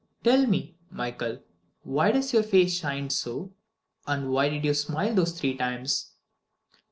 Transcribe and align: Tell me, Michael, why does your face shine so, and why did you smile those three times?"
Tell 0.23 0.47
me, 0.47 0.79
Michael, 0.89 1.41
why 1.83 2.11
does 2.11 2.33
your 2.33 2.41
face 2.41 2.73
shine 2.75 3.11
so, 3.11 3.51
and 4.07 4.31
why 4.31 4.49
did 4.49 4.65
you 4.65 4.73
smile 4.73 5.13
those 5.13 5.39
three 5.39 5.55
times?" 5.55 6.13